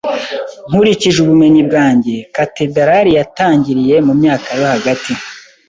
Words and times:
Nkurikije 0.69 1.17
ubumenyi 1.21 1.61
bwanjye, 1.67 2.15
katedrali 2.37 3.09
yatangiriye 3.17 3.95
mu 4.07 4.13
myaka 4.19 4.49
yo 4.59 4.67
hagati. 4.73 5.13